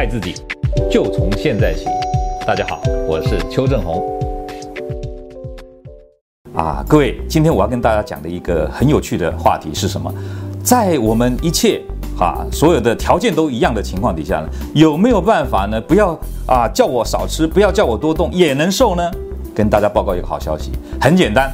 [0.00, 0.34] 爱自己，
[0.90, 1.84] 就从现在起。
[2.46, 4.18] 大家好，我是邱正红。
[6.54, 10.10] 啊，各位，今天我要跟大家讲的一个很有趣的话题是什么？
[10.64, 11.82] 在我们一切
[12.18, 15.78] 啊所有的条件都一样的情况底下呢，有没有办法呢？
[15.78, 19.02] 不要啊叫我少吃，不要叫我多动，也能瘦呢？
[19.54, 21.52] 跟大家报告一个好消息，很简单，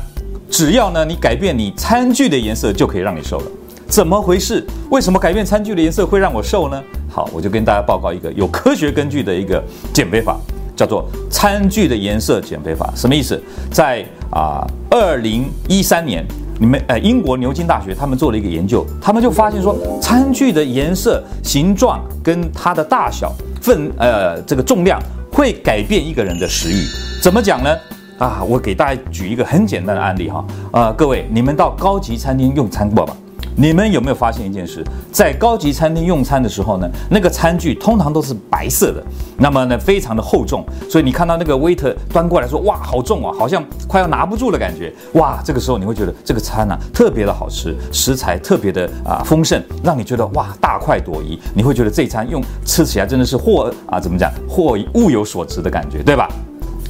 [0.48, 3.46] 只要呢你改变你餐具的颜色，就可以让你瘦了。
[3.88, 4.64] 怎么回事？
[4.90, 6.80] 为什么改变餐具的颜色会让我瘦呢？
[7.08, 10.36] 好，我就跟大家报告一个有科学根据的一个减肥法，
[10.76, 12.92] 叫做餐具的颜色减肥法。
[12.94, 13.40] 什么意思？
[13.70, 16.24] 在啊，二零一三年，
[16.58, 25.00] 你们呃英国牛津大学他们做了一个研究，他们就发现说，餐具的颜色、形状跟它的大小、分呃这个重量
[25.32, 26.84] 会改变一个人的食欲。
[27.22, 27.70] 怎么讲呢？
[28.18, 33.16] 啊，我给大家举一个很简单的案例哈，啊，各位，你们到高级餐厅用餐过吧？
[33.58, 34.84] 你们有没有发现一件事？
[35.10, 39.02] 在高级餐厅用餐的时候呢，那个餐具通常都是白色的，
[39.38, 56.28] 那么呢，非常的厚重，所以你看到那个 waiter 端过来说，哇，好重啊，好像快要拿不住的感觉，哇，这个时候你会觉得这个餐啊特别的好吃，食材特别的啊丰盛，让你觉得哇大快朵颐，你会觉得这餐用吃起来真的是货啊怎么讲，货物有所值的感觉，对吧？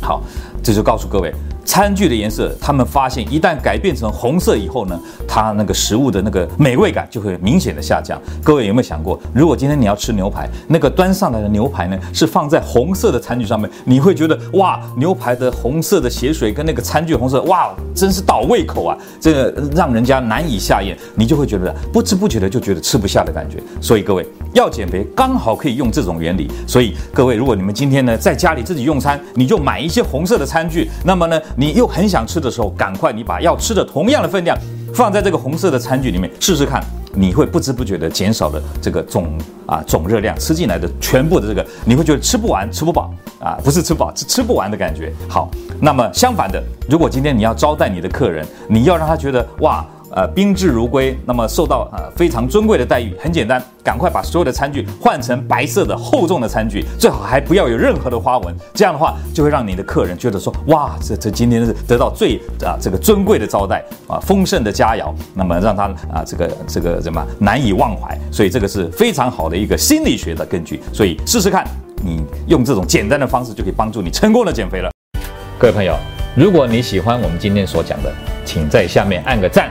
[0.00, 0.20] 好，
[0.64, 1.32] 这就告诉各位。
[1.66, 8.18] 餐具的颜色，他们发现一旦改变成红色以后呢，它那个食物的那个美味感就会明显的下降。
[8.42, 23.60] 各位有没有想过，如果今天你要吃牛排，那个端上来的牛排呢是放在红色的餐具上面，你会觉得哇，牛排的红色的血水跟那个餐具红色，哇，真是倒胃口啊，这个让人家难以下咽，你就会觉得不知不觉的就觉得吃不下的感觉。
[23.80, 24.24] 所以各位
[24.56, 26.50] 要减肥，刚好可以用这种原理。
[26.66, 31.38] 所以各位，如果你们今天呢在家里自己用餐，你就买一些红色的餐具，那么呢。
[31.56, 34.56] 你又很想吃的时候，赶快你把要吃的同样的分量
[34.94, 45.12] 放在这个红色的餐具里面试试看，你会不知不觉的减少了这个总啊总热量吃进来的全部的这个，你会觉得吃不完吃不饱啊，不是吃饱是吃不完的感觉。
[45.28, 45.50] 好，
[45.82, 49.84] 那么相反的，如果今天你要招待你的客人，你要让他觉得哇。
[50.16, 53.14] 呃，宾至如归，那么受到呃非常尊贵的待遇。
[53.20, 58.56] 很简单，赶快把所有的餐具换成白色的厚重的餐具，最好还不要有任何的花纹。
[58.72, 68.18] 这样的话，就会让你的客人觉得说，哇，这这今天是得到最啊这个尊贵的招待啊，丰盛的佳肴，那么让他啊这个这个什么难以忘怀。
[68.32, 70.80] 所以这个是非常好的一个心理学的根据。
[70.94, 71.62] 所以试试看，
[72.02, 74.90] 你用这种简单的方式就可以帮助你成功的减肥了。
[75.58, 75.94] 各位朋友，
[76.34, 78.10] 如果你喜欢我们今天所讲的，
[78.46, 79.70] 请在下面按个赞。